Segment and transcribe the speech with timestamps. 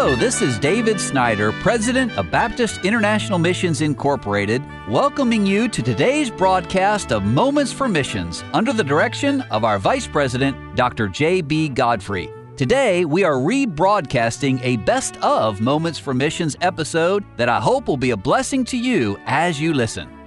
[0.00, 6.30] Hello, this is David Snyder, President of Baptist International Missions Incorporated, welcoming you to today's
[6.30, 11.08] broadcast of Moments for Missions under the direction of our Vice President, Dr.
[11.08, 11.70] J.B.
[11.70, 12.30] Godfrey.
[12.56, 17.96] Today, we are rebroadcasting a best of Moments for Missions episode that I hope will
[17.96, 20.17] be a blessing to you as you listen.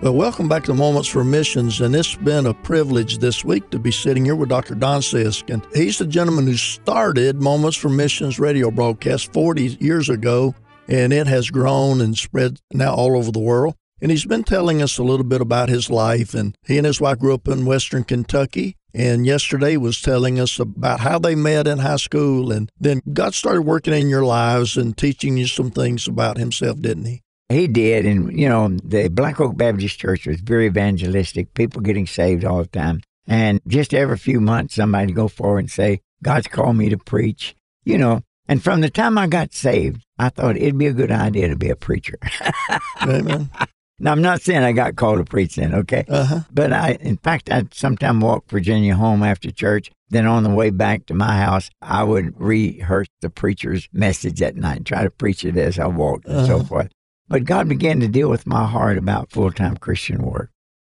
[0.00, 3.80] Well, welcome back to Moments for Missions, and it's been a privilege this week to
[3.80, 4.76] be sitting here with Dr.
[4.76, 5.52] Don Sisk.
[5.52, 10.54] And he's the gentleman who started Moments for Missions radio broadcast 40 years ago,
[10.86, 13.74] and it has grown and spread now all over the world.
[14.00, 17.00] And he's been telling us a little bit about his life, and he and his
[17.00, 18.76] wife grew up in western Kentucky.
[18.94, 23.34] And yesterday was telling us about how they met in high school, and then God
[23.34, 27.22] started working in your lives and teaching you some things about Himself, didn't He?
[27.48, 31.54] He did, and you know, the Black Oak Baptist Church was very evangelistic.
[31.54, 35.60] People getting saved all the time, and just every few months, somebody would go forward
[35.60, 39.54] and say, "God's called me to preach." You know, and from the time I got
[39.54, 42.18] saved, I thought it'd be a good idea to be a preacher.
[43.02, 43.50] Amen.
[44.00, 46.04] Now, I'm not saying I got called to preach then, okay?
[46.08, 46.42] Uh-huh.
[46.54, 49.90] But I, in fact, I'd sometime walk Virginia home after church.
[50.08, 54.54] Then on the way back to my house, I would rehearse the preacher's message at
[54.54, 56.64] night, try to preach it as I walked and so Uh-huh.
[56.64, 56.92] forth.
[57.28, 60.50] But God began to deal with my heart about full time Christian work.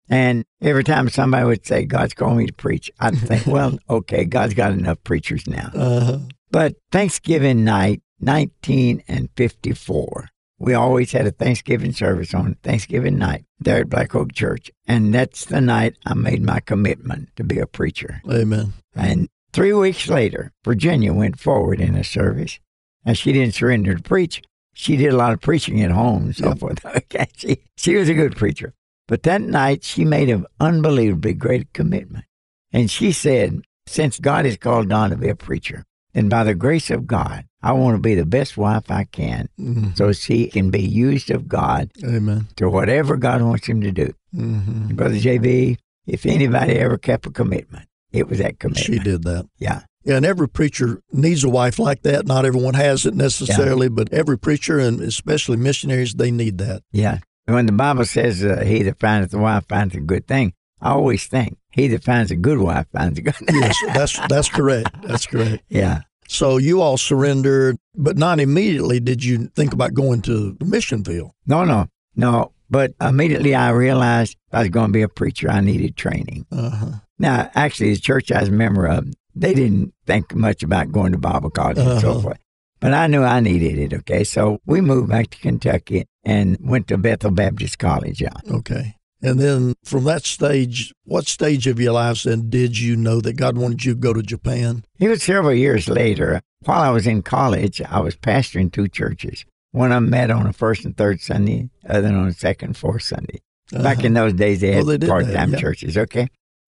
[0.09, 4.25] And every time somebody would say, God's calling me to preach, I'd think, well, okay,
[4.25, 5.71] God's got enough preachers now.
[5.73, 6.19] Uh-huh.
[6.49, 13.89] But Thanksgiving night, 1954, we always had a Thanksgiving service on Thanksgiving night there at
[13.89, 14.71] Black Oak Church.
[14.87, 18.21] And that's the night I made my commitment to be a preacher.
[18.29, 18.73] Amen.
[18.95, 22.59] And three weeks later, Virginia went forward in a service.
[23.05, 24.41] And she didn't surrender to preach.
[24.79, 26.59] She did a lot of preaching at home and so Yep.
[26.59, 26.85] forth.
[26.95, 27.27] Okay.
[27.35, 28.73] She, she was a good preacher.
[29.07, 32.25] But that night, she made an unbelievably great commitment.
[32.71, 35.83] And she said, Since God has called Don to be a preacher,
[36.13, 39.49] then by the grace of God, I want to be the best wife I can
[39.59, 39.97] Mhm.
[39.97, 42.47] so she can be used of God Amen.
[42.57, 44.13] to whatever God wants him to do.
[44.31, 48.85] hmm Brother JB, if anybody ever kept a commitment, it was that commitment.
[48.85, 49.47] She did that.
[49.57, 49.81] Yeah.
[50.07, 52.25] Yeah, and every preacher needs a wife like that.
[52.25, 56.81] Not everyone has it necessarily, but every preacher and especially missionaries, they need that.
[56.93, 57.19] Yeah.
[57.45, 60.91] When the Bible says, uh, he that findeth a wife finds a good thing, I
[60.91, 63.47] always think, he that finds a good wife finds a good thing.
[63.51, 64.89] Yes, that's that's correct.
[65.03, 65.63] That's correct.
[65.67, 66.01] yeah.
[66.29, 71.03] So you all surrendered, but not immediately did you think about going to the mission
[71.03, 71.31] field.
[71.45, 72.51] No, no, no.
[72.69, 76.45] But immediately I realized if I was going to be a preacher, I needed training.
[76.51, 76.99] Uh-huh.
[77.19, 79.07] Now, actually, the church I was a member of,
[79.39, 82.21] they didn't think much about going to Bible college and so Uh-huh.
[82.21, 82.37] forth.
[82.79, 84.23] But I knew I needed it, okay?
[84.23, 88.21] So we moved back to Kentucky and went to Bethel Baptist College.
[88.21, 88.33] Yeah.
[88.51, 88.95] Okay.
[89.19, 93.33] And then from that stage, what stage of your life then did you know that
[93.33, 94.83] God wanted you to go to Japan?
[94.99, 96.41] It was several years later.
[96.65, 99.43] While I was in college, I was pastoring two churches.
[99.71, 102.69] One of them met on the first and third Sunday, other than on the second
[102.69, 103.39] and fourth Sunday.
[103.71, 105.59] Back in those days, they had they part-time yeah.
[105.59, 106.27] churches, okay?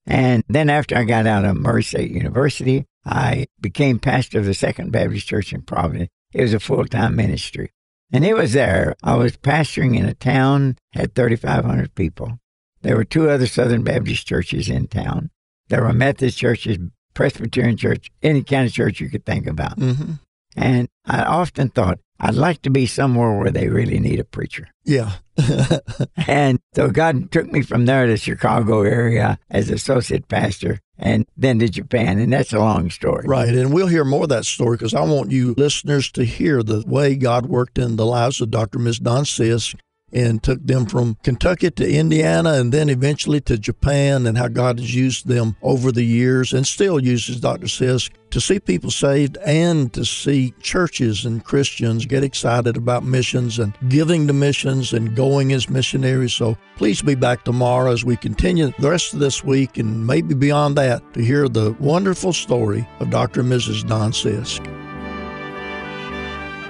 [0.10, 4.56] And then after I got out of Murray State University, I became pastor of the
[4.56, 6.10] Second Baptist Church in Providence.
[6.34, 7.72] It was a full-time ministry.
[8.12, 8.96] And it was there.
[9.04, 12.40] I was pastoring in a town, had 3,500 people.
[12.82, 15.30] There were two other Southern Baptist churches in town.
[15.68, 16.80] There were Methodist churches,
[17.14, 19.78] Presbyterian church, any kind of church you could think about.
[19.78, 20.14] Mm-hmm.
[20.56, 24.68] And I often thought, I'd like to be somewhere where they really need a preacher.
[24.84, 25.14] Yeah.
[26.28, 31.26] And so God took me from there to the Chicago area as associate pastor and
[31.36, 32.20] then to Japan.
[32.20, 33.26] And that's a long story.
[33.26, 33.50] Right.
[33.50, 36.84] And we'll hear more of that story because I want you listeners to hear the
[36.86, 38.80] way God worked in the lives of Dr.
[38.80, 39.76] Miss Don Sisk
[40.14, 44.80] and took them from Kentucky to Indiana and then eventually to Japan and how God
[44.80, 47.68] has used them over the years and still uses Dr.
[47.68, 53.60] Sisk to see people saved and to see churches and Christians get excited about missions
[53.60, 56.34] and giving to missions and going as missionaries.
[56.34, 60.36] So please be back tomorrow as we continue the rest of this week and maybe
[60.36, 63.42] beyond that to hear the wonderful story of Dr.
[63.42, 63.88] and Mrs.
[63.88, 64.79] Don Sisk.